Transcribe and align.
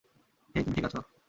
হেই, 0.55 0.63
তুমি 0.65 0.75
ঠিক 0.75 0.85
আছো? 0.85 0.99